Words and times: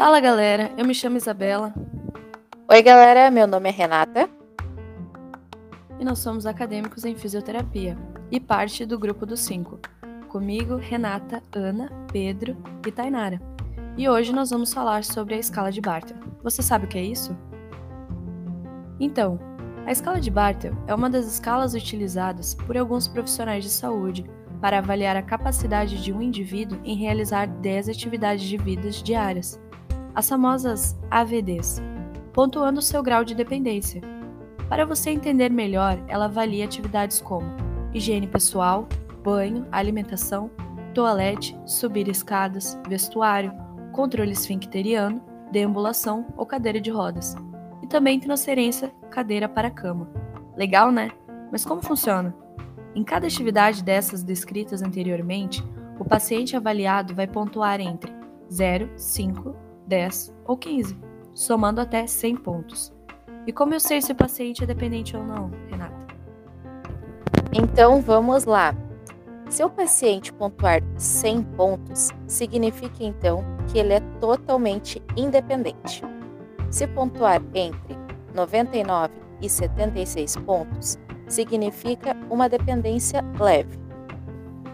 Fala 0.00 0.18
galera, 0.18 0.72
eu 0.78 0.86
me 0.86 0.94
chamo 0.94 1.18
Isabela 1.18 1.74
Oi 2.66 2.82
galera, 2.82 3.30
meu 3.30 3.46
nome 3.46 3.68
é 3.68 3.70
Renata 3.70 4.30
e 5.98 6.04
nós 6.06 6.20
somos 6.20 6.46
acadêmicos 6.46 7.04
em 7.04 7.14
fisioterapia 7.14 7.98
e 8.30 8.40
parte 8.40 8.86
do 8.86 8.98
grupo 8.98 9.26
dos 9.26 9.40
cinco. 9.40 9.78
Comigo, 10.30 10.76
Renata, 10.76 11.42
Ana, 11.52 11.92
Pedro 12.10 12.56
e 12.86 12.90
Tainara. 12.90 13.38
E 13.94 14.08
hoje 14.08 14.32
nós 14.32 14.48
vamos 14.48 14.72
falar 14.72 15.04
sobre 15.04 15.34
a 15.34 15.38
escala 15.38 15.70
de 15.70 15.82
Bartel. 15.82 16.16
Você 16.42 16.62
sabe 16.62 16.86
o 16.86 16.88
que 16.88 16.96
é 16.96 17.04
isso? 17.04 17.36
Então, 18.98 19.38
a 19.84 19.92
escala 19.92 20.18
de 20.18 20.30
Bartel 20.30 20.72
é 20.86 20.94
uma 20.94 21.10
das 21.10 21.26
escalas 21.26 21.74
utilizadas 21.74 22.54
por 22.54 22.74
alguns 22.74 23.06
profissionais 23.06 23.64
de 23.64 23.70
saúde 23.70 24.24
para 24.62 24.78
avaliar 24.78 25.14
a 25.14 25.22
capacidade 25.22 26.02
de 26.02 26.10
um 26.10 26.22
indivíduo 26.22 26.80
em 26.84 26.96
realizar 26.96 27.46
10 27.46 27.90
atividades 27.90 28.46
de 28.46 28.56
vidas 28.56 29.02
diárias, 29.02 29.60
as 30.14 30.28
famosas 30.28 30.98
AVDs, 31.10 31.82
pontuando 32.32 32.82
seu 32.82 33.02
grau 33.02 33.24
de 33.24 33.34
dependência. 33.34 34.00
Para 34.68 34.84
você 34.84 35.10
entender 35.10 35.50
melhor, 35.50 36.02
ela 36.08 36.26
avalia 36.26 36.64
atividades 36.64 37.20
como 37.20 37.46
higiene 37.92 38.26
pessoal, 38.26 38.88
banho, 39.22 39.66
alimentação, 39.72 40.50
toalete, 40.94 41.58
subir 41.66 42.08
escadas, 42.08 42.78
vestuário, 42.88 43.52
controle 43.92 44.32
esfincteriano, 44.32 45.22
deambulação 45.50 46.26
ou 46.36 46.46
cadeira 46.46 46.80
de 46.80 46.90
rodas. 46.90 47.34
E 47.82 47.86
também 47.86 48.20
transferência 48.20 48.92
cadeira 49.10 49.48
para 49.48 49.70
cama. 49.70 50.08
Legal, 50.56 50.92
né? 50.92 51.10
Mas 51.50 51.64
como 51.64 51.82
funciona? 51.82 52.34
Em 52.94 53.02
cada 53.02 53.26
atividade 53.26 53.82
dessas 53.82 54.22
descritas 54.22 54.82
anteriormente, 54.82 55.64
o 55.98 56.04
paciente 56.04 56.56
avaliado 56.56 57.14
vai 57.14 57.26
pontuar 57.26 57.80
entre 57.80 58.12
0, 58.50 58.90
5, 58.96 59.54
10 59.90 60.32
ou 60.46 60.56
15, 60.56 60.96
somando 61.34 61.80
até 61.80 62.06
100 62.06 62.36
pontos. 62.36 62.92
E 63.46 63.52
como 63.52 63.74
eu 63.74 63.80
sei 63.80 64.00
se 64.00 64.12
o 64.12 64.14
paciente 64.14 64.62
é 64.62 64.66
dependente 64.66 65.16
ou 65.16 65.24
não, 65.24 65.50
Renata? 65.68 66.06
Então 67.52 68.00
vamos 68.00 68.44
lá. 68.44 68.74
Se 69.48 69.64
o 69.64 69.68
paciente 69.68 70.32
pontuar 70.32 70.80
100 70.96 71.42
pontos, 71.42 72.10
significa 72.28 73.02
então 73.02 73.44
que 73.66 73.80
ele 73.80 73.94
é 73.94 74.00
totalmente 74.20 75.02
independente. 75.16 76.02
Se 76.70 76.86
pontuar 76.86 77.42
entre 77.52 77.98
99 78.32 79.12
e 79.42 79.48
76 79.48 80.36
pontos, 80.36 80.96
significa 81.26 82.16
uma 82.30 82.48
dependência 82.48 83.24
leve. 83.40 83.76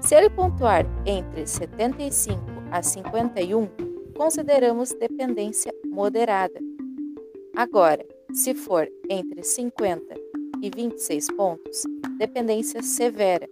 Se 0.00 0.14
ele 0.14 0.30
pontuar 0.30 0.86
entre 1.04 1.44
75 1.48 2.40
a 2.70 2.80
51, 2.80 3.89
consideramos 4.20 4.90
dependência 4.90 5.72
moderada. 5.86 6.60
Agora, 7.56 8.04
se 8.34 8.52
for 8.52 8.86
entre 9.08 9.42
50 9.42 10.14
e 10.60 10.68
26 10.68 11.28
pontos, 11.28 11.84
dependência 12.18 12.82
severa. 12.82 13.48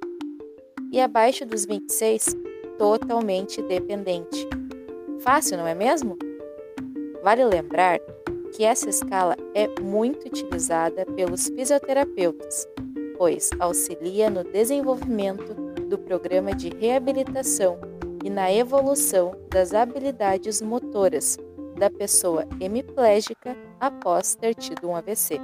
E 0.93 1.01
abaixo 1.01 1.47
dos 1.47 1.65
26, 1.65 2.37
totalmente 2.77 3.63
dependente. 3.63 4.47
Fácil, 5.21 5.57
não 5.57 5.67
é 5.67 5.75
mesmo? 5.75 6.19
Vale 7.23 7.47
lembrar 7.47 7.99
que 8.55 8.63
essa 8.63 8.91
escala 8.91 9.39
é 9.55 9.69
muito 9.81 10.27
utilizada 10.27 11.07
pelos 11.07 11.47
fisioterapeutas, 11.47 12.69
pois 13.17 13.49
auxilia 13.59 14.29
no 14.29 14.45
desenvolvimento 14.45 15.55
do 15.89 15.97
programa 15.97 16.55
de 16.55 16.69
reabilitação 16.69 17.98
e 18.25 18.31
na 18.31 18.53
evolução 18.53 19.33
das 19.51 19.75
habilidades 19.75 20.61
motoras 20.61 21.39
da 21.79 21.91
pessoa 21.91 22.45
hemiplégica 22.61 23.57
após 23.81 24.35
ter 24.35 24.55
tido 24.55 24.89
um 24.89 24.97
AVC. 24.97 25.41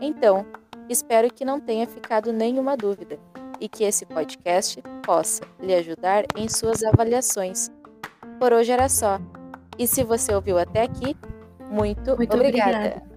Então, 0.00 0.44
espero 0.88 1.32
que 1.32 1.44
não 1.44 1.60
tenha 1.60 1.86
ficado 1.86 2.32
nenhuma 2.32 2.76
dúvida 2.76 3.18
e 3.60 3.68
que 3.68 3.84
esse 3.84 4.06
podcast 4.06 4.82
possa 5.04 5.42
lhe 5.60 5.74
ajudar 5.74 6.24
em 6.36 6.48
suas 6.48 6.82
avaliações. 6.82 7.70
Por 8.38 8.52
hoje 8.52 8.72
era 8.72 8.88
só. 8.88 9.20
E 9.78 9.86
se 9.86 10.02
você 10.02 10.34
ouviu 10.34 10.58
até 10.58 10.82
aqui, 10.82 11.16
muito, 11.70 12.16
muito 12.16 12.34
obrigada. 12.34 12.78
obrigada. 12.78 13.09